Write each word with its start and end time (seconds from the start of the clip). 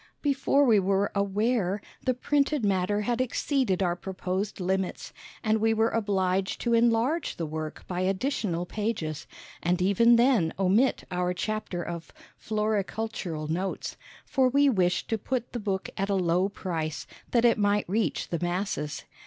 Before 0.23 0.65
we 0.65 0.79
were 0.79 1.11
aware, 1.13 1.79
the 2.03 2.15
printed 2.15 2.65
matter 2.65 3.01
had 3.01 3.21
exceeded 3.21 3.83
our 3.83 3.95
proposed 3.95 4.59
limits, 4.59 5.13
and 5.43 5.59
we 5.59 5.75
were 5.75 5.91
obliged 5.91 6.59
to 6.61 6.73
enlarge 6.73 7.35
the 7.35 7.45
work 7.45 7.85
by 7.87 8.01
additional 8.01 8.65
pages, 8.65 9.27
and 9.61 9.79
even 9.79 10.15
then 10.15 10.55
omit 10.57 11.03
our 11.11 11.35
chapter 11.35 11.83
of 11.83 12.11
"Floricultural 12.35 13.47
Notes," 13.47 13.95
for 14.25 14.49
we 14.49 14.71
wished 14.71 15.07
to 15.09 15.19
put 15.19 15.51
the 15.53 15.59
book 15.59 15.87
at 15.97 16.09
a 16.09 16.15
low 16.15 16.49
price, 16.49 17.05
that 17.29 17.45
it 17.45 17.59
might 17.59 17.87
reach 17.87 18.29
the 18.29 18.39
masses. 18.41 19.03